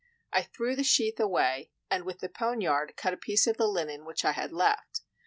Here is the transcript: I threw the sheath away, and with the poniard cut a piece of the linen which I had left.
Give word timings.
I 0.33 0.41
threw 0.41 0.75
the 0.75 0.83
sheath 0.83 1.19
away, 1.19 1.69
and 1.91 2.05
with 2.05 2.21
the 2.21 2.27
poniard 2.27 2.95
cut 2.97 3.13
a 3.13 3.17
piece 3.17 3.45
of 3.45 3.57
the 3.57 3.67
linen 3.67 4.03
which 4.03 4.25
I 4.25 4.31
had 4.31 4.51
left. 4.51 5.01